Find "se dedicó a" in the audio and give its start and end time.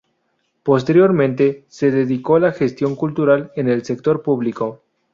1.67-2.39